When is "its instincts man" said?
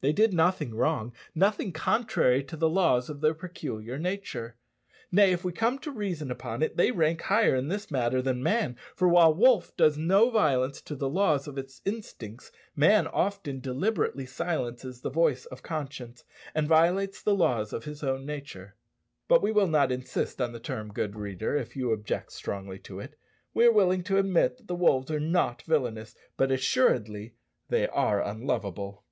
11.58-13.08